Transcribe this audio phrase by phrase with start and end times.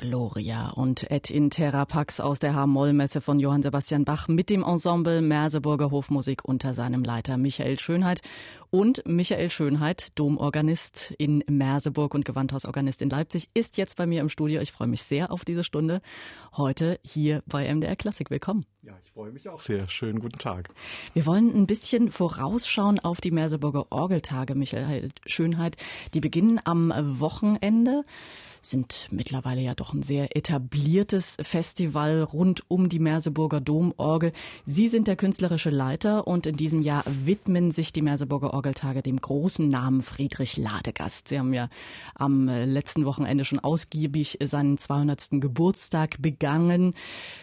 [0.00, 4.64] Gloria und Et in Terra Pax aus der H-Moll-Messe von Johann Sebastian Bach mit dem
[4.64, 8.22] Ensemble Merseburger Hofmusik unter seinem Leiter Michael Schönheit
[8.70, 14.30] und Michael Schönheit, Domorganist in Merseburg und Gewandhausorganist in Leipzig, ist jetzt bei mir im
[14.30, 14.62] Studio.
[14.62, 16.00] Ich freue mich sehr auf diese Stunde.
[16.56, 18.30] Heute hier bei MDR Klassik.
[18.30, 18.64] Willkommen.
[18.82, 19.86] Ja, ich freue mich auch sehr.
[19.88, 20.70] Schönen guten Tag.
[21.12, 25.76] Wir wollen ein bisschen vorausschauen auf die Merseburger Orgeltage, Michael Schönheit.
[26.14, 26.90] Die beginnen am
[27.20, 28.04] Wochenende
[28.62, 34.32] sind mittlerweile ja doch ein sehr etabliertes Festival rund um die Merseburger Domorgel.
[34.66, 39.20] Sie sind der künstlerische Leiter und in diesem Jahr widmen sich die Merseburger Orgeltage dem
[39.20, 41.28] großen Namen Friedrich Ladegast.
[41.28, 41.68] Sie haben ja
[42.14, 45.28] am letzten Wochenende schon ausgiebig seinen 200.
[45.32, 46.94] Geburtstag begangen,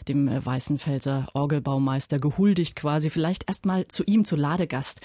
[0.08, 3.10] dem Weißenfelser Orgelbaumeister gehuldigt quasi.
[3.10, 5.02] Vielleicht erst mal zu ihm, zu Ladegast.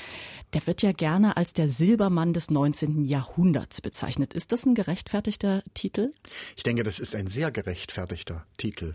[0.53, 3.05] Der wird ja gerne als der Silbermann des 19.
[3.05, 4.35] Jahrhunderts bezeichnet.
[4.35, 6.02] Ist das ein gerechtfertigter Titel?
[6.03, 6.13] Titel?
[6.57, 8.95] Ich denke, das ist ein sehr gerechtfertigter Titel.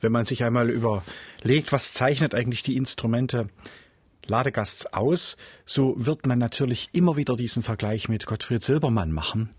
[0.00, 3.48] Wenn man sich einmal überlegt, was zeichnet eigentlich die Instrumente
[4.26, 9.50] Ladegasts aus, so wird man natürlich immer wieder diesen Vergleich mit Gottfried Silbermann machen.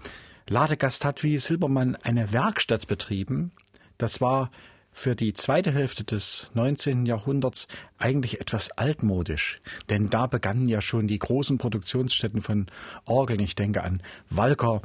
[0.48, 3.52] Ladegast hat wie Silbermann eine Werkstatt betrieben.
[3.98, 4.50] Das war
[4.92, 7.06] für die zweite Hälfte des 19.
[7.06, 12.68] Jahrhunderts eigentlich etwas altmodisch, denn da begannen ja schon die großen Produktionsstätten von
[13.06, 13.40] Orgeln.
[13.40, 14.82] Ich denke an Walker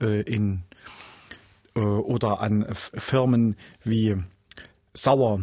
[0.00, 0.62] äh, in
[1.80, 4.16] oder an Firmen wie
[4.94, 5.40] Sauer.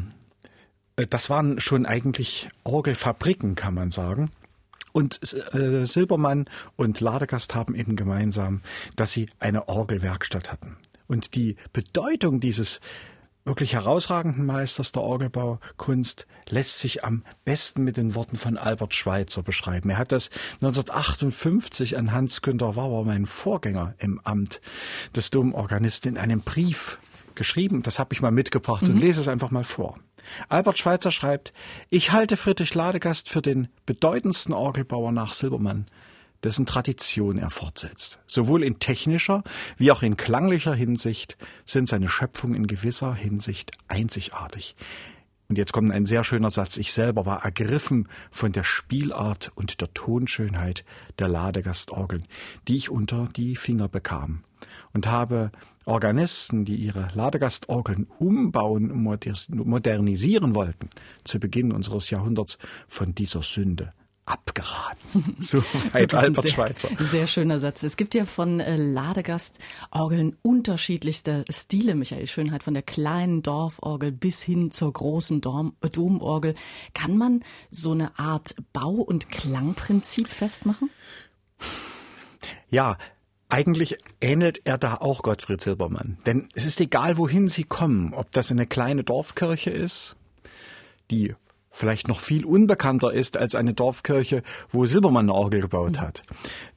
[0.96, 4.32] Äh, das waren schon eigentlich Orgelfabriken, kann man sagen.
[4.92, 5.20] Und
[5.54, 8.62] äh, Silbermann und Ladegast haben eben gemeinsam,
[8.96, 10.78] dass sie eine Orgelwerkstatt hatten.
[11.08, 12.82] Und die Bedeutung dieses
[13.46, 19.44] wirklich herausragenden Meisters der Orgelbaukunst lässt sich am besten mit den Worten von Albert Schweitzer
[19.44, 19.90] beschreiben.
[19.90, 20.30] Er hat das
[20.62, 24.62] 1958 an Hans-Günter Wauer, meinen Vorgänger im Amt
[25.16, 27.00] des Domorganisten, in einem Brief
[27.36, 27.84] geschrieben.
[27.84, 28.96] Das habe ich mal mitgebracht mhm.
[28.96, 29.98] und lese es einfach mal vor.
[30.50, 31.54] Albert Schweitzer schreibt,
[31.90, 35.88] ich halte Friedrich Ladegast für den bedeutendsten Orgelbauer nach Silbermann
[36.44, 38.20] dessen Tradition er fortsetzt.
[38.28, 39.44] Sowohl in technischer
[39.78, 44.76] wie auch in klanglicher Hinsicht sind seine Schöpfungen in gewisser Hinsicht einzigartig.
[45.50, 46.78] Und jetzt kommt ein sehr schöner Satz.
[46.78, 50.86] Ich selber war ergriffen von der Spielart und der Tonschönheit
[51.18, 52.26] der Ladegastorgeln,
[52.68, 54.44] die ich unter die Finger bekam
[54.94, 55.52] und habe
[55.86, 60.90] Organisten, die ihre Ladegastorgeln umbauen und modernisieren wollten,
[61.24, 63.94] zu Beginn unseres Jahrhunderts von dieser Sünde
[64.30, 65.36] abgeraten.
[65.40, 66.90] So weit Albert sehr, Schweitzer.
[67.00, 67.84] Sehr schöner Satz.
[67.84, 69.58] Es gibt ja von äh, Ladegast
[69.90, 76.54] Orgeln unterschiedlichster Stile, Michael Schönheit, von der kleinen Dorforgel bis hin zur großen Dom Domorgel.
[76.94, 80.90] Kann man so eine Art Bau- und Klangprinzip festmachen?
[82.70, 82.98] Ja,
[83.50, 86.20] eigentlich ähnelt er da auch Gottfried Silbermann.
[86.26, 90.16] Denn es ist egal, wohin sie kommen, ob das eine kleine Dorfkirche ist,
[91.10, 91.34] die
[91.70, 96.24] vielleicht noch viel unbekannter ist als eine Dorfkirche, wo Silbermann eine Orgel gebaut hat,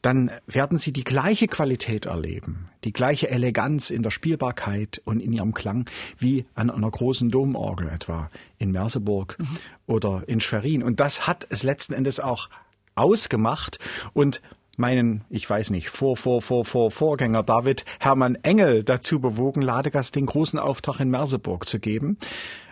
[0.02, 5.32] dann werden Sie die gleiche Qualität erleben, die gleiche Eleganz in der Spielbarkeit und in
[5.32, 5.86] ihrem Klang
[6.18, 9.46] wie an einer großen Domorgel etwa in Merseburg mhm.
[9.86, 10.82] oder in Schwerin.
[10.82, 12.48] Und das hat es letzten Endes auch
[12.94, 13.78] ausgemacht
[14.12, 14.42] und
[14.76, 20.16] meinen, ich weiß nicht, vor, vor, vor, vor, Vorgänger David Hermann Engel dazu bewogen, Ladegast
[20.16, 22.18] den großen Auftrag in Merseburg zu geben.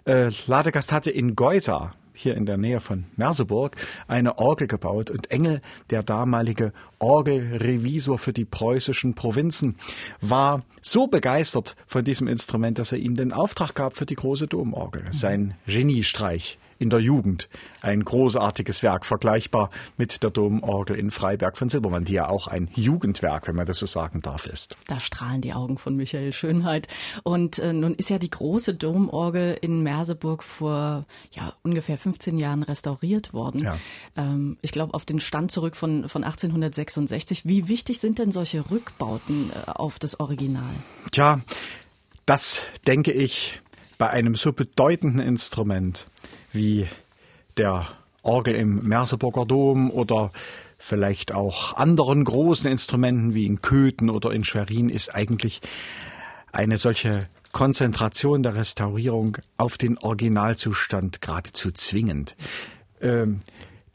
[0.06, 3.76] Äh, Ladegast hatte in Geusa hier in der Nähe von Merseburg
[4.08, 5.60] eine Orgel gebaut und Engel,
[5.90, 9.76] der damalige Orgelrevisor für die preußischen Provinzen,
[10.20, 14.46] war so begeistert von diesem Instrument, dass er ihm den Auftrag gab für die große
[14.46, 15.04] Domorgel.
[15.10, 17.48] Sein Geniestreich in der Jugend.
[17.82, 22.68] Ein großartiges Werk, vergleichbar mit der Domorgel in Freiberg von Silbermann, die ja auch ein
[22.74, 24.76] Jugendwerk, wenn man das so sagen darf, ist.
[24.88, 26.88] Da strahlen die Augen von Michael Schönheit.
[27.22, 32.62] Und äh, nun ist ja die große Domorgel in Merseburg vor ja, ungefähr 15 Jahren
[32.62, 33.60] restauriert worden.
[33.60, 33.76] Ja.
[34.16, 37.44] Ähm, ich glaube, auf den Stand zurück von, von 1866.
[37.44, 40.62] Wie wichtig sind denn solche Rückbauten äh, auf das Original?
[41.12, 41.40] Tja,
[42.24, 43.60] das denke ich
[43.98, 46.06] bei einem so bedeutenden Instrument
[46.52, 46.86] wie
[47.56, 47.86] der
[48.22, 50.30] Orgel im Merseburger Dom oder
[50.78, 55.60] vielleicht auch anderen großen Instrumenten wie in Köthen oder in Schwerin ist eigentlich
[56.52, 62.36] eine solche Konzentration der Restaurierung auf den Originalzustand geradezu zwingend.
[63.00, 63.40] Ähm,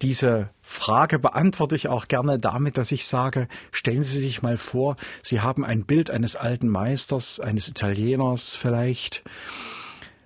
[0.01, 4.97] diese Frage beantworte ich auch gerne damit, dass ich sage, stellen Sie sich mal vor,
[5.23, 9.23] Sie haben ein Bild eines alten Meisters, eines Italieners vielleicht,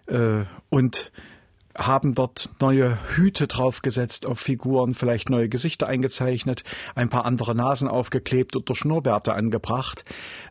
[0.07, 1.11] äh, und
[1.79, 6.63] haben dort neue Hüte draufgesetzt auf Figuren, vielleicht neue Gesichter eingezeichnet,
[6.95, 10.05] ein paar andere Nasen aufgeklebt oder Schnurrbärte angebracht.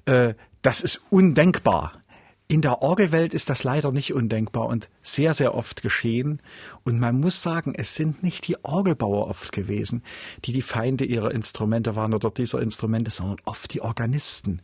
[0.07, 2.03] Äh, das ist undenkbar
[2.51, 6.41] In der Orgelwelt ist das leider nicht undenkbar und sehr, sehr oft geschehen.
[6.83, 10.03] Und man muss sagen, es sind nicht die Orgelbauer oft gewesen,
[10.47, 14.63] die die Feinde ihrer Instrumente waren oder dieser Instrumente, sondern oft die Organisten,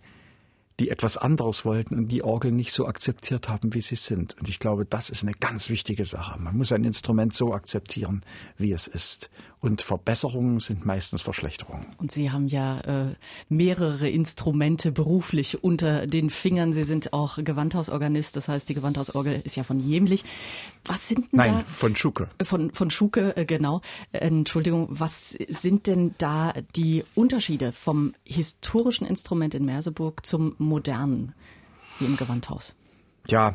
[0.80, 4.36] die etwas anderes wollten und die Orgel nicht so akzeptiert haben, wie sie sind.
[4.38, 6.40] Und ich glaube, das ist eine ganz wichtige Sache.
[6.40, 8.22] Man muss ein Instrument so akzeptieren,
[8.56, 9.30] wie es ist.
[9.60, 11.86] Und Verbesserungen sind meistens Verschlechterungen.
[11.96, 13.14] Und Sie haben ja äh,
[13.48, 16.74] mehrere Instrumente beruflich unter den Fingern.
[16.74, 20.22] Sie sind auch Gewandhausorganist, das heißt, die Gewandhausorgel ist ja von Jemlich.
[20.84, 21.64] Was sind denn Nein, da?
[21.64, 22.28] von Schuke.
[22.44, 23.80] Von, von Schuke, äh, genau.
[24.12, 31.34] Äh, Entschuldigung, was sind denn da die Unterschiede vom historischen Instrument in Merseburg zum modernen,
[31.98, 32.74] wie im Gewandhaus?
[33.28, 33.54] Ja,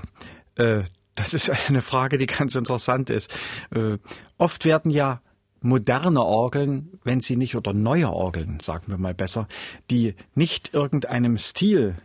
[0.55, 0.83] äh,
[1.15, 3.31] das ist eine Frage, die ganz interessant ist.
[3.71, 3.97] Äh,
[4.37, 5.21] oft werden ja
[5.61, 9.47] moderne Orgeln, wenn sie nicht, oder neue Orgeln, sagen wir mal besser,
[9.91, 11.97] die nicht irgendeinem Stil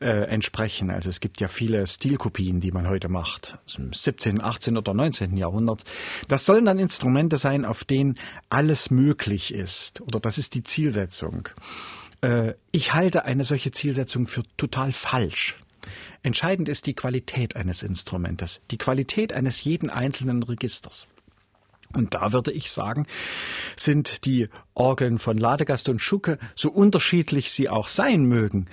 [0.00, 0.90] äh, entsprechen.
[0.90, 4.76] Also es gibt ja viele Stilkopien, die man heute macht, aus dem 17., 18.
[4.76, 5.36] oder 19.
[5.36, 5.84] Jahrhundert.
[6.28, 8.14] Das sollen dann Instrumente sein, auf denen
[8.48, 10.00] alles möglich ist.
[10.00, 11.48] Oder das ist die Zielsetzung.
[12.20, 15.58] Äh, ich halte eine solche Zielsetzung für total falsch.
[16.22, 21.06] Entscheidend ist die Qualität eines Instrumentes, die Qualität eines jeden einzelnen Registers.
[21.94, 23.06] Und da würde ich sagen,
[23.76, 28.66] sind die Orgeln von Ladegast und Schucke, so unterschiedlich sie auch sein mögen,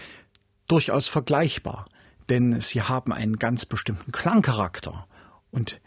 [0.67, 1.87] durchaus vergleichbar.
[2.27, 5.07] Denn sie haben einen ganz bestimmten Klangcharakter.
[5.51, 5.79] Und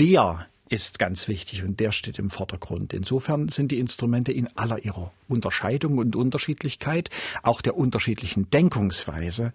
[0.00, 2.92] der ist ganz wichtig und der steht im Vordergrund.
[2.92, 7.10] Insofern sind die Instrumente in aller ihrer Unterscheidung und Unterschiedlichkeit,
[7.42, 9.52] auch der unterschiedlichen Denkungsweise,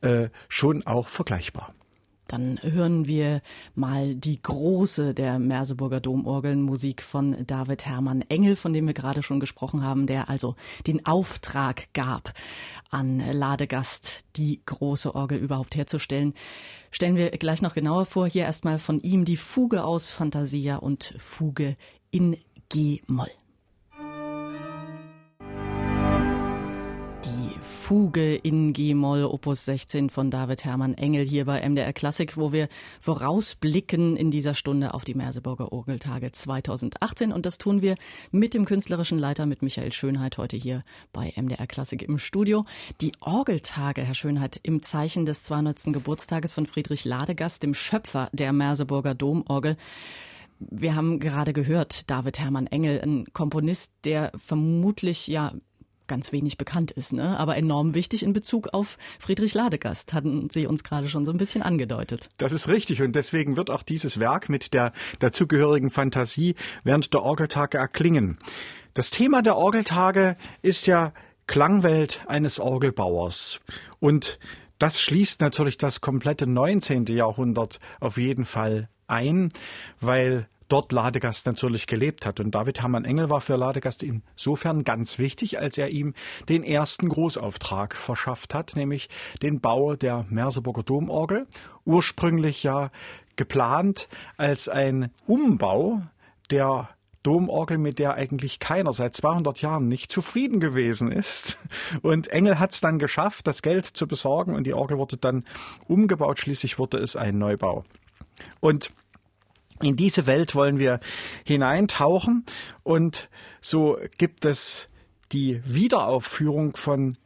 [0.00, 1.74] äh, schon auch vergleichbar.
[2.28, 3.42] Dann hören wir
[3.74, 9.22] mal die große der Merseburger Domorgeln Musik von David Hermann Engel, von dem wir gerade
[9.22, 10.54] schon gesprochen haben, der also
[10.86, 12.32] den Auftrag gab,
[12.90, 16.34] an Ladegast die große Orgel überhaupt herzustellen.
[16.90, 18.26] Stellen wir gleich noch genauer vor.
[18.26, 21.76] Hier erstmal von ihm die Fuge aus Fantasia und Fuge
[22.10, 22.36] in
[22.68, 23.41] G-Moll.
[27.82, 32.68] Fuge in G-Moll, Opus 16 von David Hermann Engel hier bei MDR Klassik, wo wir
[33.00, 37.32] vorausblicken in dieser Stunde auf die Merseburger Orgeltage 2018.
[37.32, 37.96] Und das tun wir
[38.30, 42.64] mit dem künstlerischen Leiter, mit Michael Schönheit, heute hier bei MDR Klassik im Studio.
[43.00, 45.92] Die Orgeltage, Herr Schönheit, im Zeichen des 200.
[45.92, 49.76] Geburtstages von Friedrich Ladegast, dem Schöpfer der Merseburger Domorgel.
[50.60, 55.52] Wir haben gerade gehört, David Hermann Engel, ein Komponist, der vermutlich ja
[56.12, 57.38] ganz wenig bekannt ist, ne?
[57.38, 61.38] aber enorm wichtig in Bezug auf Friedrich Ladegast, hatten Sie uns gerade schon so ein
[61.38, 62.28] bisschen angedeutet.
[62.36, 66.54] Das ist richtig und deswegen wird auch dieses Werk mit der dazugehörigen Fantasie
[66.84, 68.36] während der Orgeltage erklingen.
[68.92, 71.14] Das Thema der Orgeltage ist ja
[71.46, 73.60] Klangwelt eines Orgelbauers
[73.98, 74.38] und
[74.78, 77.06] das schließt natürlich das komplette 19.
[77.06, 79.48] Jahrhundert auf jeden Fall ein,
[79.98, 82.40] weil dort Ladegast natürlich gelebt hat.
[82.40, 86.14] Und David Hermann Engel war für Ladegast insofern ganz wichtig, als er ihm
[86.48, 89.10] den ersten Großauftrag verschafft hat, nämlich
[89.42, 91.46] den Bau der Merseburger Domorgel.
[91.84, 92.90] Ursprünglich ja
[93.36, 94.08] geplant
[94.38, 96.00] als ein Umbau
[96.50, 96.88] der
[97.22, 101.58] Domorgel, mit der eigentlich keiner seit 200 Jahren nicht zufrieden gewesen ist.
[102.00, 105.44] Und Engel hat es dann geschafft, das Geld zu besorgen und die Orgel wurde dann
[105.86, 106.38] umgebaut.
[106.38, 107.84] Schließlich wurde es ein Neubau.
[108.60, 108.90] Und
[109.82, 111.00] in diese Welt wollen wir
[111.44, 112.44] hineintauchen
[112.82, 113.28] und
[113.60, 114.88] so gibt es
[115.32, 117.16] die Wiederaufführung von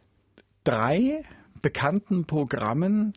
[0.65, 1.23] drei
[1.63, 3.13] bekannten Programmen,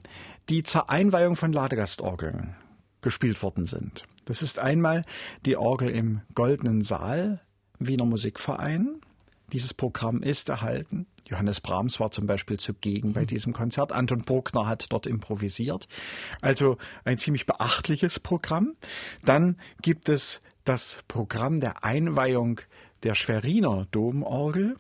[0.50, 2.55] die zur Einweihung von Ladegastorgeln
[3.01, 4.03] gespielt worden sind.
[4.25, 5.03] Das ist einmal
[5.46, 7.41] die Orgel im Goldenen Saal,
[7.79, 9.01] Wiener Musikverein.
[9.53, 11.08] Dieses Programm ist erhalten.
[11.29, 13.27] Johannes Brahms war zum Beispiel zugegen bei mhm.
[13.27, 13.91] diesem Konzert.
[13.91, 15.88] Anton Bruckner hat dort improvisiert.
[16.41, 18.74] Also ein ziemlich beachtliches Programm.
[19.24, 22.62] Dann gibt es das Programm der Einweihung
[23.03, 24.75] der Schweriner Domorgel,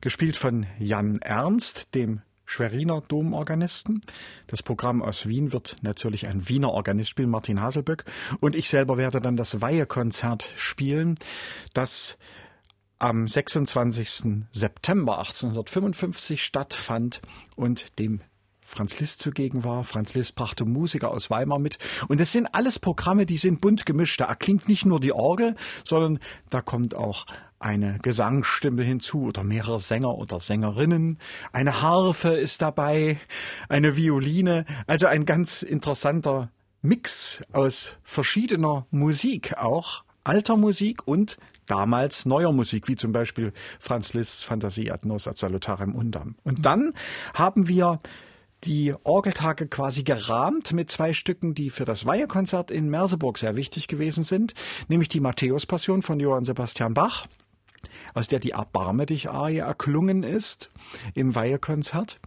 [0.00, 4.00] gespielt von Jan Ernst, dem Schweriner Domorganisten.
[4.48, 8.04] Das Programm aus Wien wird natürlich ein Wiener Organist spielen, Martin Haselböck.
[8.40, 11.14] Und ich selber werde dann das Weihekonzert spielen,
[11.74, 12.18] das
[13.00, 14.44] am 26.
[14.52, 17.20] September 1855 stattfand
[17.56, 18.20] und dem
[18.64, 19.82] Franz Liszt zugegen war.
[19.82, 21.78] Franz Liszt brachte Musiker aus Weimar mit.
[22.06, 24.20] Und das sind alles Programme, die sind bunt gemischt.
[24.20, 27.26] Da erklingt nicht nur die Orgel, sondern da kommt auch
[27.58, 31.18] eine Gesangsstimme hinzu oder mehrere Sänger oder Sängerinnen.
[31.52, 33.18] Eine Harfe ist dabei,
[33.68, 34.66] eine Violine.
[34.86, 41.38] Also ein ganz interessanter Mix aus verschiedener Musik auch alter Musik und
[41.70, 46.36] damals neuer Musik, wie zum Beispiel Franz Liszt's Fantasie ad nos ad salutarem undam.
[46.44, 46.92] Und dann
[47.34, 48.00] haben wir
[48.64, 53.88] die Orgeltage quasi gerahmt mit zwei Stücken, die für das Weihekonzert in Merseburg sehr wichtig
[53.88, 54.52] gewesen sind,
[54.88, 57.26] nämlich die Matthäus-Passion von Johann Sebastian Bach
[58.12, 60.70] aus der die Erbarme dich Arie erklungen ist
[61.14, 62.20] im Weihekonzert.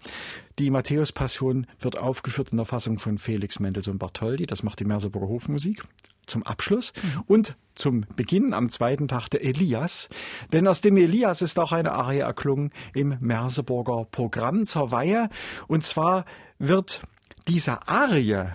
[0.57, 4.45] Die Matthäus-Passion wird aufgeführt in der Fassung von Felix Mendelssohn Bartholdy.
[4.45, 5.83] Das macht die Merseburger Hofmusik
[6.25, 7.23] zum Abschluss mhm.
[7.27, 10.09] und zum Beginn am zweiten Tag der Elias.
[10.51, 15.29] Denn aus dem Elias ist auch eine Arie erklungen im Merseburger Programm zur Weihe.
[15.67, 16.25] Und zwar
[16.59, 17.01] wird
[17.47, 18.45] diese Arie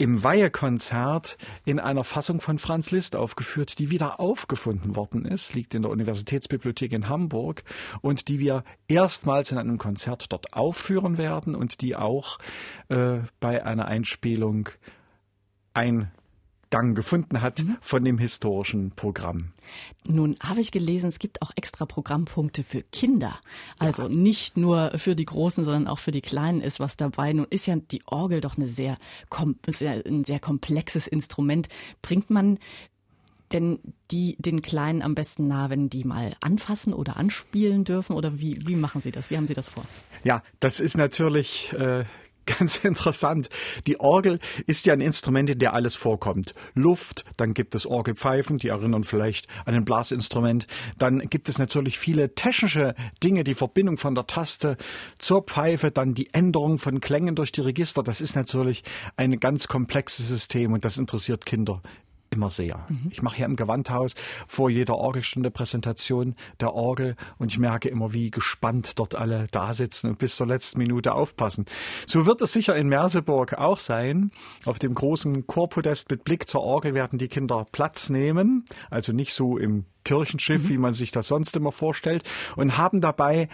[0.00, 1.36] im Weihekonzert
[1.66, 5.90] in einer Fassung von Franz Liszt aufgeführt, die wieder aufgefunden worden ist, liegt in der
[5.90, 7.64] Universitätsbibliothek in Hamburg
[8.00, 12.38] und die wir erstmals in einem Konzert dort aufführen werden und die auch
[12.88, 14.70] äh, bei einer Einspielung
[15.74, 16.10] ein
[16.70, 17.76] Gang gefunden hat mhm.
[17.80, 19.52] von dem historischen Programm.
[20.08, 23.38] Nun habe ich gelesen, es gibt auch extra Programmpunkte für Kinder.
[23.78, 24.08] Also ja.
[24.08, 27.32] nicht nur für die Großen, sondern auch für die Kleinen ist was dabei.
[27.32, 28.96] Nun ist ja die Orgel doch eine sehr,
[29.68, 31.68] sehr ein sehr komplexes Instrument.
[32.02, 32.58] Bringt man
[33.52, 38.14] denn die den Kleinen am besten nah, wenn die mal anfassen oder anspielen dürfen?
[38.14, 39.30] Oder wie, wie machen Sie das?
[39.30, 39.84] Wie haben Sie das vor?
[40.22, 42.04] Ja, das ist natürlich äh,
[42.58, 43.48] ganz interessant.
[43.86, 46.52] Die Orgel ist ja ein Instrument, in der alles vorkommt.
[46.74, 50.66] Luft, dann gibt es Orgelpfeifen, die erinnern vielleicht an ein Blasinstrument.
[50.98, 54.76] Dann gibt es natürlich viele technische Dinge, die Verbindung von der Taste
[55.18, 58.02] zur Pfeife, dann die Änderung von Klängen durch die Register.
[58.02, 58.82] Das ist natürlich
[59.16, 61.82] ein ganz komplexes System und das interessiert Kinder
[62.30, 62.86] immer sehr.
[62.88, 63.08] Mhm.
[63.10, 64.14] Ich mache hier im Gewandhaus
[64.46, 69.74] vor jeder Orgelstunde Präsentation der Orgel und ich merke immer, wie gespannt dort alle da
[69.74, 71.64] sitzen und bis zur letzten Minute aufpassen.
[72.06, 74.30] So wird es sicher in Merseburg auch sein.
[74.64, 79.34] Auf dem großen Chorpodest mit Blick zur Orgel werden die Kinder Platz nehmen, also nicht
[79.34, 80.68] so im Kirchenschiff, mhm.
[80.68, 82.22] wie man sich das sonst immer vorstellt,
[82.56, 83.48] und haben dabei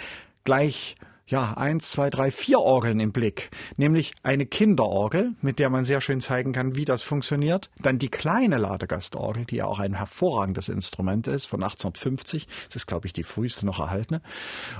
[0.45, 0.97] gleich
[1.28, 3.50] ja, eins, zwei, drei, vier Orgeln im Blick.
[3.76, 7.68] Nämlich eine Kinderorgel, mit der man sehr schön zeigen kann, wie das funktioniert.
[7.80, 12.47] Dann die kleine Ladegastorgel, die ja auch ein hervorragendes Instrument ist, von 1850.
[12.68, 14.23] Das ist, glaube ich, die früheste noch erhaltene.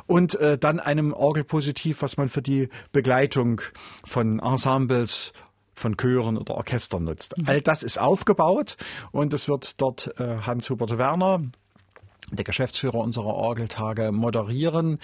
[0.07, 3.61] Und äh, dann einem Orgelpositiv, was man für die Begleitung
[4.05, 5.33] von Ensembles
[5.75, 7.37] von Chören oder Orchestern nutzt.
[7.37, 7.45] Mhm.
[7.49, 8.77] All das ist aufgebaut
[9.11, 11.43] und es wird dort äh, Hans-Hubert Werner,
[12.31, 14.99] der Geschäftsführer unserer Orgeltage, moderieren.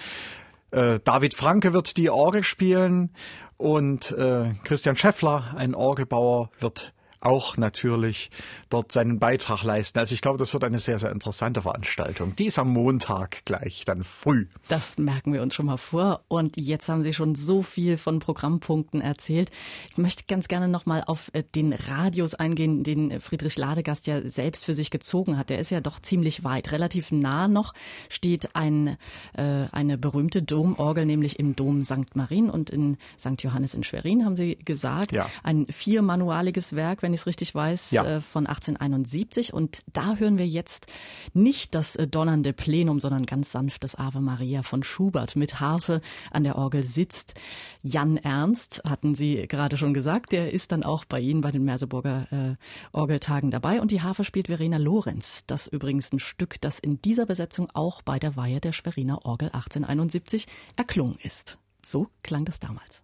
[0.73, 3.11] Äh, David Franke wird die Orgel spielen
[3.57, 6.92] und äh, Christian Scheffler, ein Orgelbauer, wird
[7.23, 8.31] auch natürlich
[8.69, 9.99] dort seinen Beitrag leisten.
[9.99, 12.35] Also ich glaube, das wird eine sehr, sehr interessante Veranstaltung.
[12.35, 14.47] Die ist am Montag gleich, dann früh.
[14.67, 16.21] Das merken wir uns schon mal vor.
[16.27, 19.51] Und jetzt haben Sie schon so viel von Programmpunkten erzählt.
[19.89, 24.65] Ich möchte ganz gerne nochmal auf äh, den Radius eingehen, den Friedrich Ladegast ja selbst
[24.65, 25.49] für sich gezogen hat.
[25.49, 26.71] Der ist ja doch ziemlich weit.
[26.71, 27.73] Relativ nah noch
[28.09, 28.97] steht ein,
[29.33, 32.15] äh, eine berühmte Domorgel, nämlich im Dom St.
[32.15, 33.41] Marien und in St.
[33.41, 35.11] Johannes in Schwerin, haben Sie gesagt.
[35.13, 35.29] Ja.
[35.43, 38.03] Ein viermanualiges Werk, wenn wenn ich es richtig weiß, ja.
[38.03, 39.53] äh, von 1871.
[39.53, 40.87] Und da hören wir jetzt
[41.33, 46.01] nicht das äh, donnernde Plenum, sondern ganz sanftes Ave Maria von Schubert mit Harfe
[46.31, 47.35] an der Orgel sitzt.
[47.83, 51.63] Jan Ernst, hatten Sie gerade schon gesagt, der ist dann auch bei Ihnen bei den
[51.63, 53.79] Merseburger äh, Orgeltagen dabei.
[53.79, 55.43] Und die Harfe spielt Verena Lorenz.
[55.45, 59.49] Das übrigens ein Stück, das in dieser Besetzung auch bei der Weihe der Schweriner Orgel
[59.49, 61.59] 1871 erklungen ist.
[61.85, 63.03] So klang das damals.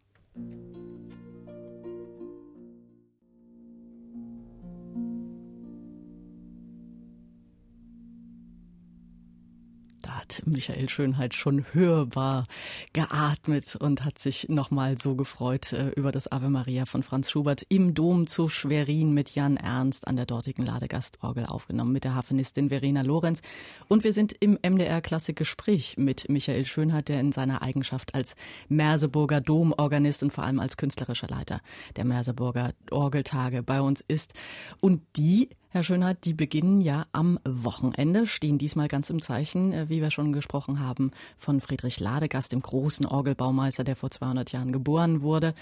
[10.09, 12.45] Hat Michael Schönheit schon hörbar
[12.93, 17.65] geatmet und hat sich nochmal so gefreut äh, über das Ave Maria von Franz Schubert
[17.69, 22.69] im Dom zu Schwerin mit Jan Ernst an der dortigen Ladegastorgel aufgenommen mit der Hafenistin
[22.69, 23.41] Verena Lorenz.
[23.87, 28.35] Und wir sind im MDR Klassik Gespräch mit Michael Schönheit, der in seiner Eigenschaft als
[28.67, 31.61] Merseburger Domorganist und vor allem als künstlerischer Leiter
[31.95, 34.33] der Merseburger Orgeltage bei uns ist.
[34.79, 39.87] Und die Herr Schönheit, die beginnen ja am Wochenende, stehen diesmal ganz im Zeichen, äh,
[39.87, 44.71] wie wir schon gesprochen haben, von Friedrich Ladegast, dem großen Orgelbaumeister, der vor 200 Jahren
[44.71, 45.53] geboren wurde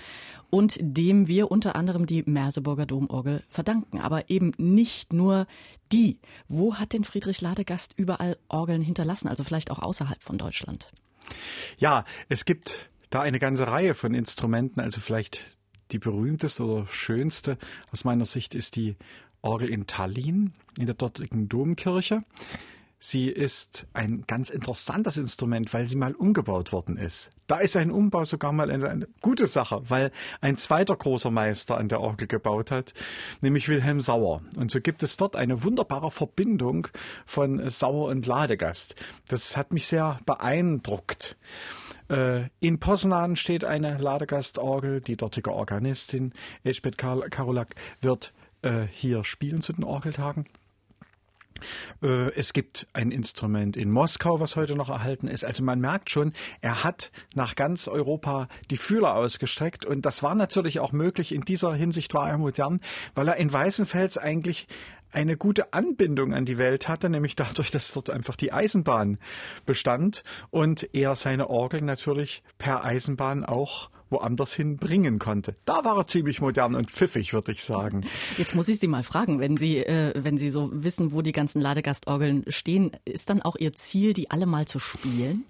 [0.49, 3.99] und dem wir unter anderem die Merseburger Domorgel verdanken.
[3.99, 5.45] Aber eben nicht nur
[5.91, 6.19] die.
[6.47, 10.89] Wo hat denn Friedrich Ladegast überall Orgeln hinterlassen, also vielleicht auch außerhalb von Deutschland?
[11.79, 15.57] Ja, es gibt da eine ganze Reihe von Instrumenten, also vielleicht
[15.91, 17.57] die berühmteste oder schönste
[17.91, 18.95] aus meiner Sicht ist die
[19.41, 22.21] Orgel in Tallinn, in der dortigen Domkirche.
[22.99, 27.29] Sie ist ein ganz interessantes Instrument, weil sie mal umgebaut worden ist.
[27.45, 31.77] Da ist ein Umbau sogar mal eine, eine, gute Sache, weil ein zweiter großer Meister
[31.77, 32.93] an der Orgel gebaut hat,
[33.41, 34.41] nämlich Wilhelm Sauer.
[34.57, 36.87] Und so gibt es dort eine wunderbare Verbindung
[37.27, 38.95] von Sauer und Ladegast.
[39.27, 41.37] Das hat mich sehr beeindruckt.
[42.09, 45.01] Äh, in Poznan steht eine Ladegastorgel.
[45.01, 50.45] Die dortige Organistin Elspeth Karolak wird äh, hier spielen zu den Orgeltagen.
[52.01, 55.43] Äh, es gibt ein Instrument in Moskau, was heute noch erhalten ist.
[55.43, 59.85] Also man merkt schon, er hat nach ganz Europa die Fühler ausgestreckt.
[59.85, 61.33] Und das war natürlich auch möglich.
[61.33, 62.79] In dieser Hinsicht war er modern,
[63.15, 64.67] weil er in Weißenfels eigentlich
[65.11, 69.17] eine gute Anbindung an die Welt hatte, nämlich dadurch, dass dort einfach die Eisenbahn
[69.65, 75.55] bestand und er seine Orgel natürlich per Eisenbahn auch woanders hin bringen konnte.
[75.65, 78.05] Da war er ziemlich modern und pfiffig, würde ich sagen.
[78.37, 81.31] Jetzt muss ich Sie mal fragen, wenn Sie, äh, wenn Sie so wissen, wo die
[81.31, 85.45] ganzen Ladegastorgeln stehen, ist dann auch Ihr Ziel, die alle mal zu spielen?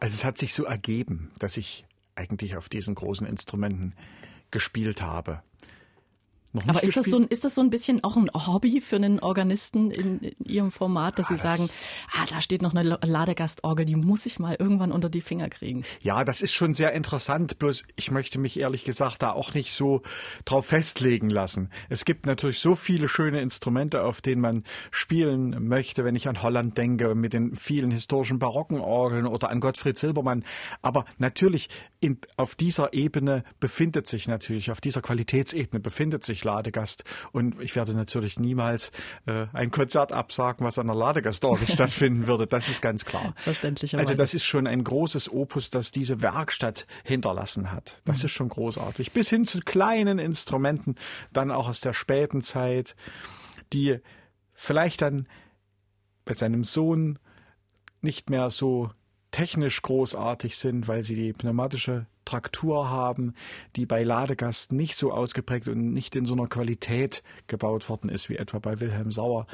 [0.00, 1.84] Also es hat sich so ergeben, dass ich
[2.14, 3.94] eigentlich auf diesen großen Instrumenten
[4.50, 5.42] gespielt habe.
[6.66, 9.20] Aber ist das, so ein, ist das so ein bisschen auch ein Hobby für einen
[9.20, 11.70] Organisten in, in Ihrem Format, dass ah, Sie das sagen,
[12.14, 15.84] ah, da steht noch eine Ladegastorgel, die muss ich mal irgendwann unter die Finger kriegen?
[16.00, 19.72] Ja, das ist schon sehr interessant, bloß ich möchte mich ehrlich gesagt da auch nicht
[19.72, 20.02] so
[20.44, 21.70] drauf festlegen lassen.
[21.88, 26.42] Es gibt natürlich so viele schöne Instrumente, auf denen man spielen möchte, wenn ich an
[26.42, 30.44] Holland denke, mit den vielen historischen barocken Orgeln oder an Gottfried Silbermann.
[30.82, 31.68] Aber natürlich
[32.00, 37.04] in, auf dieser Ebene befindet sich natürlich, auf dieser Qualitätsebene befindet sich Ladegast.
[37.32, 38.90] Und ich werde natürlich niemals
[39.26, 42.46] äh, ein Konzert absagen, was an der Ladegastorgel stattfinden würde.
[42.46, 43.34] Das ist ganz klar.
[43.36, 44.08] Verständlicherweise.
[44.08, 48.00] Also das ist schon ein großes Opus, das diese Werkstatt hinterlassen hat.
[48.04, 48.24] Das mhm.
[48.26, 49.12] ist schon großartig.
[49.12, 50.96] Bis hin zu kleinen Instrumenten,
[51.32, 52.96] dann auch aus der späten Zeit,
[53.72, 53.98] die
[54.54, 55.26] vielleicht dann
[56.24, 57.18] bei seinem Sohn
[58.00, 58.90] nicht mehr so
[59.32, 63.34] technisch großartig sind, weil sie die pneumatische Traktur haben,
[63.74, 68.28] die bei Ladegast nicht so ausgeprägt und nicht in so einer Qualität gebaut worden ist
[68.28, 69.46] wie etwa bei Wilhelm Sauer.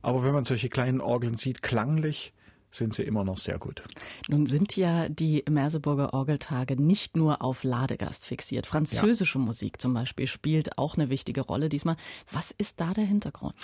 [0.00, 2.32] Aber wenn man solche kleinen Orgeln sieht, klanglich
[2.70, 3.82] sind sie immer noch sehr gut.
[4.28, 8.66] Nun sind ja die Merseburger Orgeltage nicht nur auf Ladegast fixiert.
[8.66, 9.44] Französische ja.
[9.44, 11.96] Musik zum Beispiel spielt auch eine wichtige Rolle diesmal.
[12.30, 13.54] Was ist da der Hintergrund?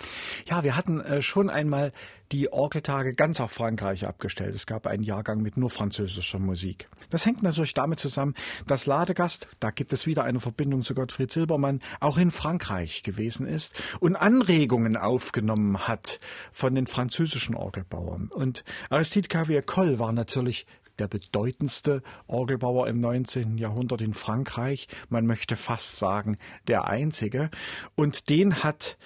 [0.46, 1.92] Ja, wir hatten äh, schon einmal
[2.32, 4.54] die Orgeltage ganz auf Frankreich abgestellt.
[4.54, 6.88] Es gab einen Jahrgang mit nur französischer Musik.
[7.10, 8.34] Das hängt natürlich damit zusammen,
[8.66, 13.46] dass Ladegast, da gibt es wieder eine Verbindung zu Gottfried Silbermann, auch in Frankreich gewesen
[13.46, 18.30] ist und Anregungen aufgenommen hat von den französischen Orgelbauern.
[18.32, 20.66] Und Aristide Cavier-Coll war natürlich
[21.02, 23.58] der bedeutendste Orgelbauer im 19.
[23.58, 24.86] Jahrhundert in Frankreich.
[25.08, 26.38] Man möchte fast sagen,
[26.68, 27.50] der einzige.
[27.96, 28.96] Und den hat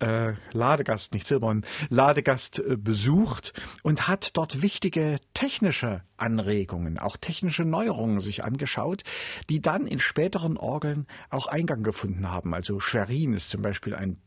[0.00, 7.64] äh, Ladegast, nicht Silbern, Ladegast äh, besucht und hat dort wichtige technische Anregungen, auch technische
[7.64, 9.02] Neuerungen sich angeschaut,
[9.48, 12.52] die dann in späteren Orgeln auch Eingang gefunden haben.
[12.52, 14.18] Also Schwerin ist zum Beispiel ein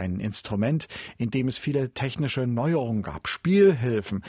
[0.00, 4.22] ein Instrument, in dem es viele technische Neuerungen gab, Spielhilfen,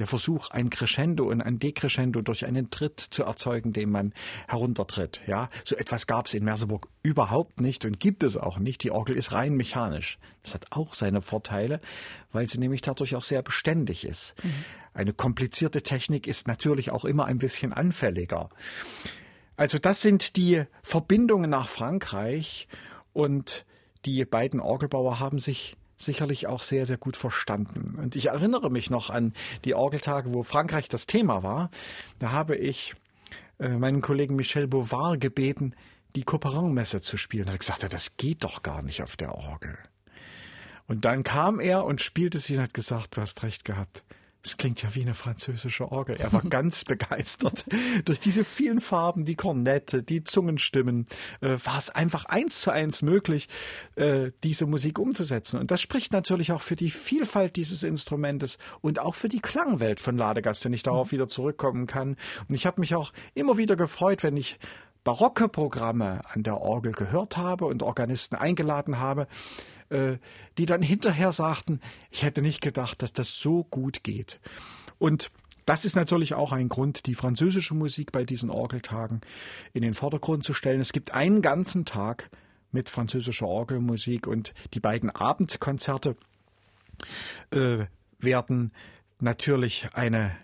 [0.00, 4.12] der Versuch, ein Crescendo und ein Decrescendo durch einen Tritt zu erzeugen, den man
[4.48, 5.20] heruntertritt.
[5.26, 8.82] Ja, so etwas gab es in Merseburg überhaupt nicht und gibt es auch nicht.
[8.82, 10.18] Die Orgel ist rein mechanisch.
[10.42, 11.80] Das hat auch seine Vorteile,
[12.32, 14.34] weil sie nämlich dadurch auch sehr beständig ist.
[14.42, 14.64] Mhm.
[14.94, 18.48] Eine komplizierte Technik ist natürlich auch immer ein bisschen anfälliger.
[19.56, 22.66] Also das sind die Verbindungen nach Frankreich
[23.12, 23.66] und
[24.06, 27.96] die beiden Orgelbauer haben sich sicherlich auch sehr, sehr gut verstanden.
[27.98, 29.32] Und ich erinnere mich noch an
[29.64, 31.70] die Orgeltage, wo Frankreich das Thema war.
[32.18, 32.94] Da habe ich
[33.58, 35.74] äh, meinen Kollegen Michel Beauvoir gebeten,
[36.16, 37.46] die Couperin-Messe zu spielen.
[37.46, 39.78] Er hat gesagt, das geht doch gar nicht auf der Orgel.
[40.86, 44.02] Und dann kam er und spielte sie und hat gesagt, du hast recht gehabt.
[44.42, 46.16] Es klingt ja wie eine französische Orgel.
[46.16, 47.66] Er war ganz begeistert.
[48.06, 51.04] Durch diese vielen Farben, die Kornette, die Zungenstimmen,
[51.42, 53.48] äh, war es einfach eins zu eins möglich,
[53.96, 55.60] äh, diese Musik umzusetzen.
[55.60, 60.00] Und das spricht natürlich auch für die Vielfalt dieses Instrumentes und auch für die Klangwelt
[60.00, 61.16] von Ladegast, wenn ich darauf mhm.
[61.16, 62.16] wieder zurückkommen kann.
[62.48, 64.58] Und ich habe mich auch immer wieder gefreut, wenn ich
[65.04, 69.26] barocke Programme an der Orgel gehört habe und Organisten eingeladen habe,
[69.88, 70.18] äh,
[70.58, 74.40] die dann hinterher sagten, ich hätte nicht gedacht, dass das so gut geht.
[74.98, 75.30] Und
[75.66, 79.20] das ist natürlich auch ein Grund, die französische Musik bei diesen Orgeltagen
[79.72, 80.80] in den Vordergrund zu stellen.
[80.80, 82.30] Es gibt einen ganzen Tag
[82.72, 86.16] mit französischer Orgelmusik und die beiden Abendkonzerte
[87.50, 87.86] äh,
[88.18, 88.72] werden
[89.18, 90.36] natürlich eine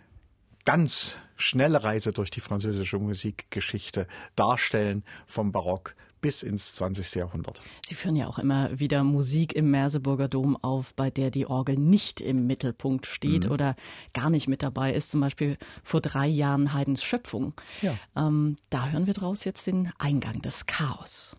[0.64, 7.14] ganz schnelle Reise durch die französische Musikgeschichte darstellen, vom Barock bis ins 20.
[7.14, 7.60] Jahrhundert.
[7.86, 11.76] Sie führen ja auch immer wieder Musik im Merseburger Dom auf, bei der die Orgel
[11.76, 13.52] nicht im Mittelpunkt steht mhm.
[13.52, 13.76] oder
[14.12, 15.10] gar nicht mit dabei ist.
[15.10, 17.54] Zum Beispiel vor drei Jahren Haydns Schöpfung.
[17.82, 17.96] Ja.
[18.16, 21.36] Ähm, da hören wir draus jetzt den Eingang des Chaos.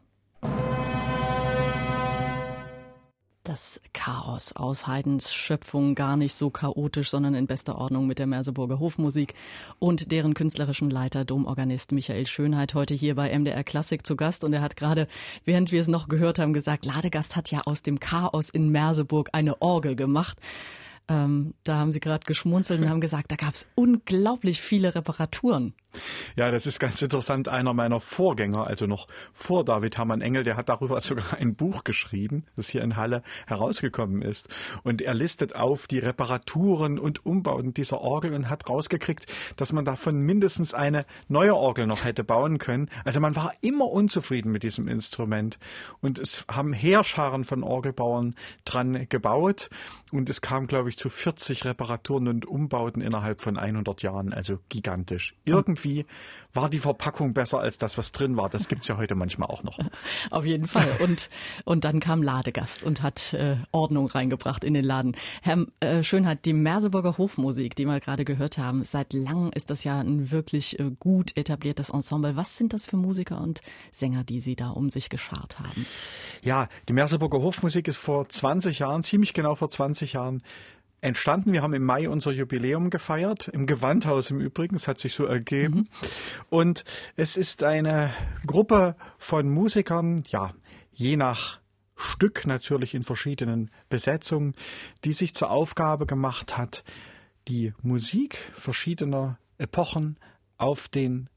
[3.47, 8.27] Das Chaos aus Haydns Schöpfung gar nicht so chaotisch, sondern in bester Ordnung mit der
[8.27, 9.35] Merseburger Hofmusik
[9.79, 14.51] und deren künstlerischen Leiter Domorganist Michael Schönheit heute hier bei MDR Klassik zu Gast und
[14.51, 15.07] er hat gerade,
[15.45, 19.29] während wir es noch gehört haben, gesagt, Ladegast hat ja aus dem Chaos in Merseburg
[19.31, 20.37] eine Orgel gemacht.
[21.07, 25.73] Ähm, da haben Sie gerade geschmunzelt und haben gesagt, da gab es unglaublich viele Reparaturen.
[26.35, 27.47] Ja, das ist ganz interessant.
[27.47, 31.83] Einer meiner Vorgänger, also noch vor David Hermann Engel, der hat darüber sogar ein Buch
[31.83, 34.49] geschrieben, das hier in Halle herausgekommen ist.
[34.83, 39.85] Und er listet auf die Reparaturen und Umbauten dieser Orgel und hat rausgekriegt, dass man
[39.85, 42.89] davon mindestens eine neue Orgel noch hätte bauen können.
[43.03, 45.57] Also man war immer unzufrieden mit diesem Instrument.
[46.01, 49.69] Und es haben Heerscharen von Orgelbauern dran gebaut.
[50.11, 54.33] Und es kam, glaube ich, zu 40 Reparaturen und Umbauten innerhalb von 100 Jahren.
[54.33, 55.35] Also gigantisch.
[55.45, 56.05] Irgendwie irgendwie
[56.53, 58.49] war die Verpackung besser als das, was drin war.
[58.49, 59.77] Das gibt's ja heute manchmal auch noch.
[60.31, 60.89] Auf jeden Fall.
[61.03, 61.29] Und,
[61.65, 65.15] und dann kam Ladegast und hat äh, Ordnung reingebracht in den Laden.
[65.43, 69.83] Herr äh, Schönheit, die Merseburger Hofmusik, die wir gerade gehört haben, seit langem ist das
[69.83, 72.35] ja ein wirklich äh, gut etabliertes Ensemble.
[72.35, 73.61] Was sind das für Musiker und
[73.91, 75.85] Sänger, die Sie da um sich geschart haben?
[76.41, 80.41] Ja, die Merseburger Hofmusik ist vor 20 Jahren, ziemlich genau vor 20 Jahren,
[81.01, 81.53] entstanden.
[81.53, 85.25] Wir haben im Mai unser Jubiläum gefeiert, im Gewandhaus im Übrigen, es hat sich so
[85.25, 85.75] ergeben.
[85.75, 85.87] Mhm.
[86.49, 86.83] Und
[87.15, 88.11] es ist eine
[88.45, 90.53] Gruppe von Musikern, ja,
[90.91, 91.59] je nach
[91.95, 94.53] Stück natürlich in verschiedenen Besetzungen,
[95.03, 96.83] die sich zur Aufgabe gemacht hat,
[97.47, 100.17] die Musik verschiedener Epochen
[100.57, 101.29] auf den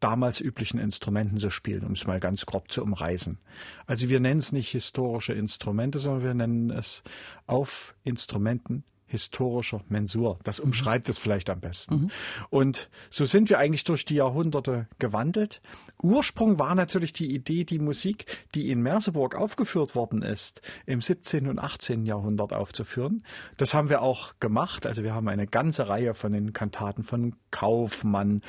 [0.00, 3.38] damals üblichen Instrumenten zu spielen, um es mal ganz grob zu umreißen.
[3.86, 7.02] Also wir nennen es nicht historische Instrumente, sondern wir nennen es
[7.46, 10.38] auf Instrumenten historischer Mensur.
[10.44, 10.66] Das mhm.
[10.66, 11.94] umschreibt es vielleicht am besten.
[11.94, 12.10] Mhm.
[12.50, 15.60] Und so sind wir eigentlich durch die Jahrhunderte gewandelt.
[16.02, 21.48] Ursprung war natürlich die Idee, die Musik, die in Merseburg aufgeführt worden ist, im 17.
[21.48, 22.06] und 18.
[22.06, 23.24] Jahrhundert aufzuführen.
[23.56, 24.86] Das haben wir auch gemacht.
[24.86, 28.42] Also wir haben eine ganze Reihe von den Kantaten von Kaufmann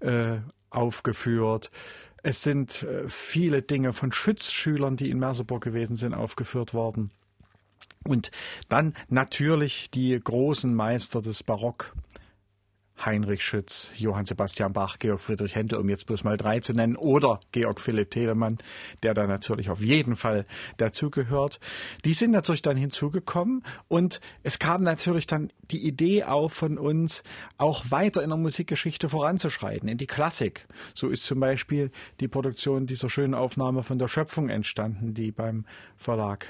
[0.00, 0.38] äh,
[0.70, 1.70] aufgeführt.
[2.22, 7.10] Es sind äh, viele Dinge von Schützschülern, die in Merseburg gewesen sind, aufgeführt worden.
[8.04, 8.30] Und
[8.68, 11.92] dann natürlich die großen Meister des Barock.
[13.04, 16.96] Heinrich Schütz, Johann Sebastian Bach, Georg Friedrich Händel, um jetzt bloß mal drei zu nennen,
[16.96, 18.58] oder Georg Philipp Telemann,
[19.02, 20.44] der da natürlich auf jeden Fall
[20.76, 21.60] dazugehört.
[22.04, 27.22] Die sind natürlich dann hinzugekommen und es kam natürlich dann die Idee auf von uns,
[27.56, 30.66] auch weiter in der Musikgeschichte voranzuschreiten, in die Klassik.
[30.94, 31.90] So ist zum Beispiel
[32.20, 35.64] die Produktion dieser schönen Aufnahme von der Schöpfung entstanden, die beim
[35.96, 36.46] Verlag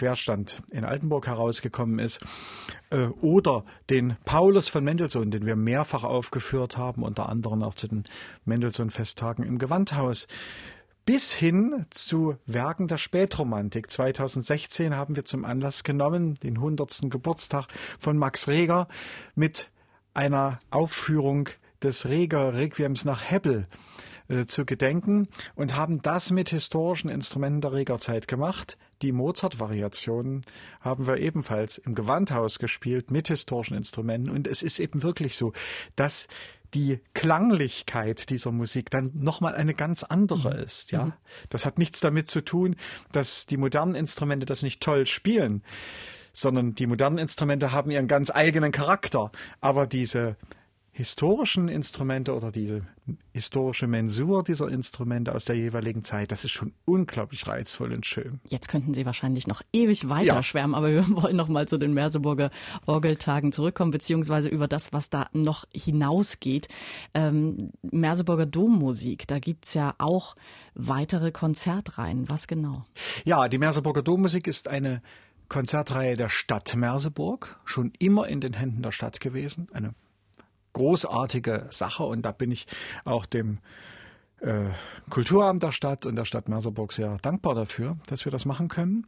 [0.00, 2.20] Querstand in Altenburg herausgekommen ist,
[2.88, 7.86] äh, oder den Paulus von Mendelssohn, den wir mehrfach aufgeführt haben, unter anderem auch zu
[7.86, 8.04] den
[8.46, 10.26] Mendelssohn-Festtagen im Gewandhaus
[11.04, 13.90] bis hin zu Werken der Spätromantik.
[13.90, 17.10] 2016 haben wir zum Anlass genommen, den 100.
[17.10, 17.66] Geburtstag
[17.98, 18.88] von Max Reger,
[19.34, 19.70] mit
[20.14, 21.50] einer Aufführung
[21.82, 23.66] des Reger Requiems nach Hebbel
[24.30, 28.78] äh, zu gedenken und haben das mit historischen Instrumenten der Regerzeit gemacht.
[29.02, 30.42] Die Mozart-Variationen
[30.80, 34.30] haben wir ebenfalls im Gewandhaus gespielt mit historischen Instrumenten.
[34.30, 35.52] Und es ist eben wirklich so,
[35.96, 36.28] dass
[36.74, 40.62] die Klanglichkeit dieser Musik dann nochmal eine ganz andere mhm.
[40.62, 41.06] ist, ja.
[41.06, 41.12] Mhm.
[41.48, 42.76] Das hat nichts damit zu tun,
[43.10, 45.64] dass die modernen Instrumente das nicht toll spielen,
[46.32, 49.32] sondern die modernen Instrumente haben ihren ganz eigenen Charakter.
[49.60, 50.36] Aber diese
[51.00, 52.82] historischen Instrumente oder diese
[53.32, 58.38] historische Mensur dieser Instrumente aus der jeweiligen Zeit, das ist schon unglaublich reizvoll und schön.
[58.46, 60.42] Jetzt könnten Sie wahrscheinlich noch ewig weiter ja.
[60.42, 62.50] schwärmen, aber wir wollen noch mal zu den Merseburger
[62.84, 66.68] Orgeltagen zurückkommen, beziehungsweise über das, was da noch hinausgeht.
[67.14, 70.36] Ähm, Merseburger Dommusik, da gibt's ja auch
[70.74, 72.28] weitere Konzertreihen.
[72.28, 72.84] Was genau?
[73.24, 75.00] Ja, die Merseburger Dommusik ist eine
[75.48, 79.94] Konzertreihe der Stadt Merseburg, schon immer in den Händen der Stadt gewesen, eine
[80.72, 82.66] großartige Sache und da bin ich
[83.04, 83.58] auch dem
[84.40, 84.70] äh,
[85.08, 89.06] Kulturamt der Stadt und der Stadt Merseburg sehr dankbar dafür, dass wir das machen können.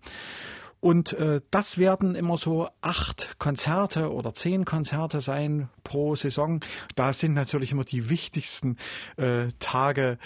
[0.80, 6.58] Und äh, das werden immer so acht Konzerte oder zehn Konzerte sein pro Saison.
[6.96, 8.76] Da sind natürlich immer die wichtigsten
[9.16, 10.18] äh, Tage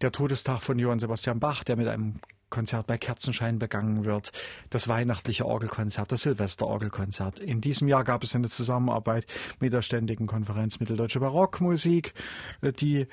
[0.00, 2.18] der Todestag von Johann Sebastian Bach, der mit einem
[2.50, 4.32] Konzert bei Kerzenschein begangen wird,
[4.70, 7.38] das weihnachtliche Orgelkonzert, das Silvesterorgelkonzert.
[7.38, 9.26] In diesem Jahr gab es eine Zusammenarbeit
[9.60, 12.14] mit der Ständigen Konferenz Mitteldeutsche Barockmusik,
[12.60, 13.06] äh, die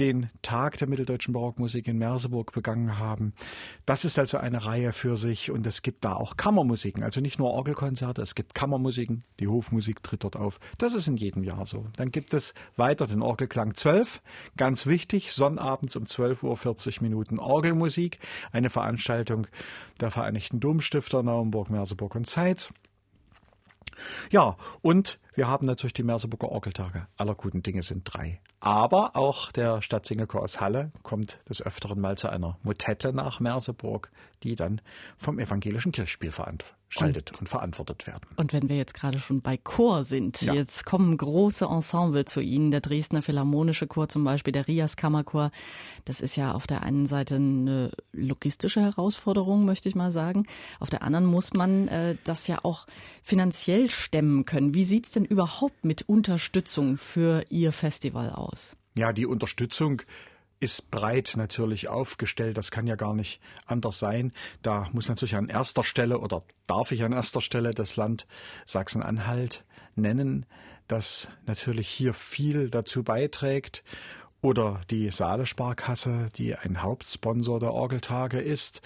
[0.00, 3.34] den Tag der mitteldeutschen Barockmusik in Merseburg begangen haben.
[3.84, 7.38] Das ist also eine Reihe für sich und es gibt da auch Kammermusiken, also nicht
[7.38, 10.58] nur Orgelkonzerte, es gibt Kammermusiken, die Hofmusik tritt dort auf.
[10.78, 11.86] Das ist in jedem Jahr so.
[11.96, 14.22] Dann gibt es weiter den Orgelklang 12,
[14.56, 18.18] ganz wichtig, sonnabends um 12 Uhr 40 Minuten Orgelmusik,
[18.52, 19.46] eine Veranstaltung
[20.00, 22.70] der Vereinigten Domstifter Naumburg, Merseburg und Zeitz.
[24.30, 27.06] Ja, und wir haben natürlich die Merseburger Orgeltage.
[27.16, 28.40] Aller guten Dinge sind drei.
[28.60, 34.10] Aber auch der Stadtsingerchor aus Halle kommt des Öfteren mal zu einer Motette nach Merseburg,
[34.42, 34.82] die dann
[35.16, 38.26] vom evangelischen Kirchspiel veranstaltet und, und verantwortet werden.
[38.36, 40.52] Und wenn wir jetzt gerade schon bei Chor sind, ja.
[40.52, 45.50] jetzt kommen große Ensemble zu Ihnen, der Dresdner Philharmonische Chor zum Beispiel, der Rias Kammerchor.
[46.04, 50.46] Das ist ja auf der einen Seite eine logistische Herausforderung, möchte ich mal sagen.
[50.80, 52.86] Auf der anderen muss man äh, das ja auch
[53.22, 54.74] finanziell stemmen können.
[54.74, 58.76] Wie sieht's denn überhaupt mit Unterstützung für Ihr Festival aus?
[58.96, 60.02] Ja, die Unterstützung
[60.60, 62.58] ist breit natürlich aufgestellt.
[62.58, 64.32] Das kann ja gar nicht anders sein.
[64.62, 68.26] Da muss natürlich an erster Stelle oder darf ich an erster Stelle das Land
[68.66, 70.46] Sachsen-Anhalt nennen,
[70.86, 73.82] das natürlich hier viel dazu beiträgt
[74.42, 78.80] oder die Saale Sparkasse, die ein Hauptsponsor der Orgeltage ist,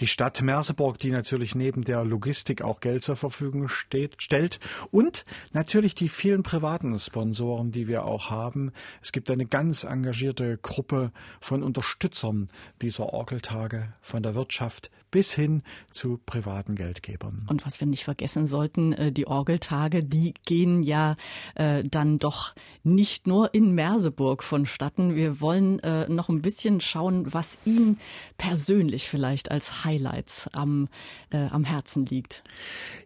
[0.00, 4.58] die Stadt Merseburg, die natürlich neben der Logistik auch Geld zur Verfügung steht, stellt
[4.90, 8.72] und natürlich die vielen privaten Sponsoren, die wir auch haben.
[9.02, 12.48] Es gibt eine ganz engagierte Gruppe von Unterstützern
[12.80, 17.46] dieser Orgeltage von der Wirtschaft bis hin zu privaten Geldgebern.
[17.48, 21.16] Und was wir nicht vergessen sollten, äh, die Orgeltage, die gehen ja
[21.54, 25.14] äh, dann doch nicht nur in Merseburg vonstatten.
[25.14, 27.98] Wir wollen äh, noch ein bisschen schauen, was Ihnen
[28.38, 30.88] persönlich vielleicht als Highlights am,
[31.30, 32.42] äh, am Herzen liegt.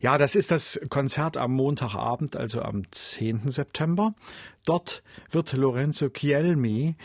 [0.01, 3.51] Ja, das ist das Konzert am Montagabend, also am 10.
[3.51, 4.13] September.
[4.65, 6.97] Dort wird Lorenzo Chielmi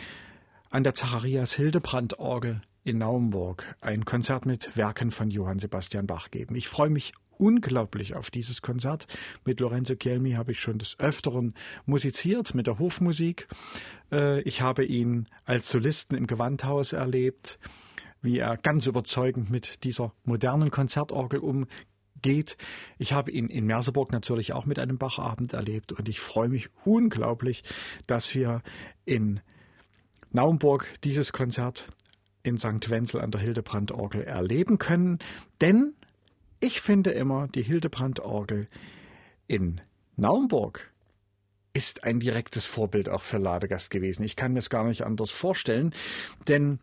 [0.70, 6.30] an der Zacharias Hildebrand Orgel in Naumburg ein Konzert mit Werken von Johann Sebastian Bach
[6.30, 6.54] geben.
[6.54, 9.06] Ich freue mich unglaublich auf dieses Konzert.
[9.44, 11.54] Mit Lorenzo Chielmi habe ich schon des Öfteren
[11.86, 13.48] musiziert, mit der Hofmusik.
[14.12, 17.58] Äh, ich habe ihn als Solisten im Gewandhaus erlebt,
[18.22, 22.56] wie er ganz überzeugend mit dieser modernen Konzertorgel umgeht.
[22.98, 26.68] Ich habe ihn in Merseburg natürlich auch mit einem Bachabend erlebt und ich freue mich
[26.84, 27.64] unglaublich,
[28.06, 28.62] dass wir
[29.06, 29.40] in
[30.30, 31.88] Naumburg dieses Konzert
[32.42, 32.88] in St.
[32.90, 35.18] Wenzel an der Hildebrand-Orgel erleben können.
[35.60, 35.94] Denn
[36.60, 38.66] ich finde immer, die Hildebrand-Orgel
[39.46, 39.80] in
[40.16, 40.90] Naumburg
[41.72, 44.24] ist ein direktes Vorbild auch für Ladegast gewesen.
[44.24, 45.94] Ich kann mir es gar nicht anders vorstellen,
[46.48, 46.80] denn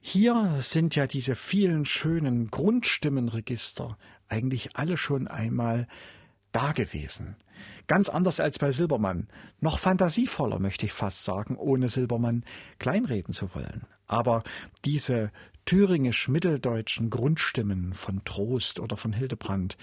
[0.00, 5.88] hier sind ja diese vielen schönen Grundstimmenregister eigentlich alle schon einmal
[6.52, 7.36] da gewesen.
[7.86, 9.28] Ganz anders als bei Silbermann.
[9.60, 12.44] Noch fantasievoller, möchte ich fast sagen, ohne Silbermann
[12.78, 13.86] kleinreden zu wollen.
[14.08, 14.42] Aber
[14.84, 15.30] diese
[15.66, 19.76] thüringisch-mitteldeutschen Grundstimmen von Trost oder von Hildebrand,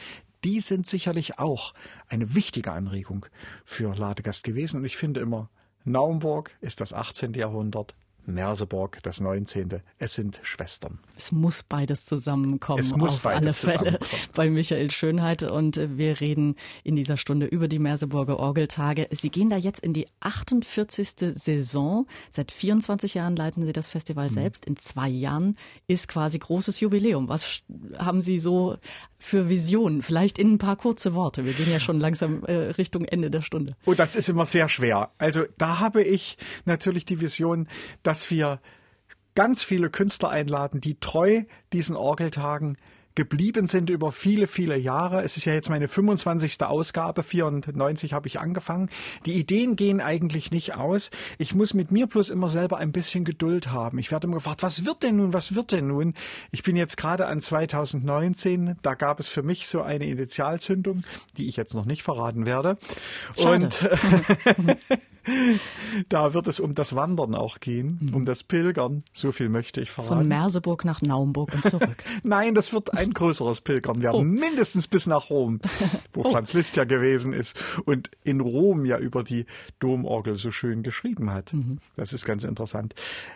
[0.43, 1.73] die sind sicherlich auch
[2.07, 3.25] eine wichtige Anregung
[3.63, 4.77] für Ladegast gewesen.
[4.77, 5.49] Und ich finde immer,
[5.83, 7.33] Naumburg ist das 18.
[7.33, 9.81] Jahrhundert, Merseburg, das 19.
[9.97, 10.99] Es sind Schwestern.
[11.15, 12.79] Es muss beides zusammenkommen.
[12.79, 13.99] Es muss auf beides alle Fälle
[14.33, 15.43] bei Michael Schönheit.
[15.43, 19.07] Und wir reden in dieser Stunde über die Merseburger Orgeltage.
[19.11, 21.35] Sie gehen da jetzt in die 48.
[21.35, 22.07] Saison.
[22.29, 24.33] Seit 24 Jahren leiten Sie das Festival mhm.
[24.33, 24.65] selbst.
[24.65, 25.57] In zwei Jahren
[25.87, 27.29] ist quasi großes Jubiläum.
[27.29, 27.63] Was
[27.97, 28.77] haben Sie so
[29.17, 30.01] für Visionen?
[30.01, 31.45] Vielleicht in ein paar kurze Worte.
[31.45, 33.75] Wir gehen ja schon langsam äh, Richtung Ende der Stunde.
[33.85, 35.11] Oh, das ist immer sehr schwer.
[35.17, 37.67] Also da habe ich natürlich die Vision,
[38.03, 38.59] dass wir
[39.35, 42.77] ganz viele Künstler einladen, die treu diesen Orgeltagen
[43.15, 45.23] geblieben sind über viele, viele Jahre.
[45.23, 46.61] Es ist ja jetzt meine 25.
[46.63, 48.89] Ausgabe, 94 habe ich angefangen.
[49.25, 51.09] Die Ideen gehen eigentlich nicht aus.
[51.37, 53.97] Ich muss mit mir bloß immer selber ein bisschen Geduld haben.
[53.99, 56.13] Ich werde immer gefragt, was wird denn nun, was wird denn nun?
[56.51, 61.03] Ich bin jetzt gerade an 2019, da gab es für mich so eine Initialzündung,
[61.37, 62.77] die ich jetzt noch nicht verraten werde.
[63.37, 63.65] Schade.
[63.65, 63.79] Und
[66.09, 68.15] da wird es um das Wandern auch gehen, mhm.
[68.15, 69.03] um das Pilgern.
[69.13, 70.15] So viel möchte ich verraten.
[70.15, 72.03] Von Merseburg nach Naumburg und zurück.
[72.23, 74.15] Nein, das wird ein größeres Pilgern werden.
[74.15, 74.23] Oh.
[74.23, 75.59] Mindestens bis nach Rom,
[76.13, 76.31] wo oh.
[76.31, 79.45] Franz Liszt ja gewesen ist und in Rom ja über die
[79.79, 81.53] Domorgel so schön geschrieben hat.
[81.53, 81.79] Mhm.
[81.95, 82.95] Das ist ganz interessant.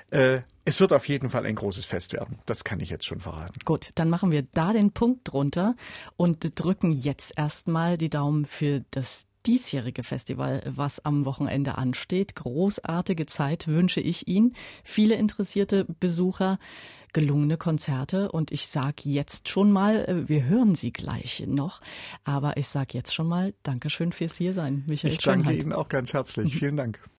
[0.10, 2.38] Äh, es wird auf jeden Fall ein großes Fest werden.
[2.46, 3.60] Das kann ich jetzt schon verraten.
[3.66, 5.76] Gut, dann machen wir da den Punkt drunter
[6.16, 12.36] und drücken jetzt erstmal die Daumen für das diesjährige Festival, was am Wochenende ansteht.
[12.36, 14.54] Großartige Zeit wünsche ich Ihnen.
[14.84, 16.60] Viele interessierte Besucher,
[17.14, 21.82] gelungene Konzerte und ich sage jetzt schon mal, äh, wir hören Sie gleich noch,
[22.24, 25.64] aber ich sage jetzt schon mal Dankeschön fürs Hiersein, Michael Ich danke Schönheit.
[25.64, 26.56] Ihnen auch ganz herzlich.
[26.60, 27.00] Vielen Dank.